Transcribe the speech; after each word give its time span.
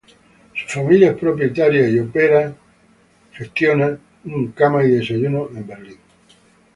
Su 0.55 0.79
familia 0.81 1.11
es 1.11 1.15
propietaria 1.19 1.87
y 1.87 1.99
opera 1.99 2.47
un 2.47 3.51
bed 3.53 3.73
and 4.25 4.55
breakfast 4.55 5.53
en 5.53 5.67
Berlín. 5.67 5.97